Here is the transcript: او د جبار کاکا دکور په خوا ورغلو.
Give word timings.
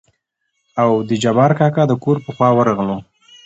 او 0.81 0.91
د 1.07 1.11
جبار 1.23 1.51
کاکا 1.59 1.83
دکور 1.91 2.17
په 2.25 2.29
خوا 2.35 2.49
ورغلو. 2.57 2.97